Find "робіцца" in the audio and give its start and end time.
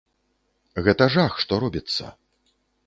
1.67-2.05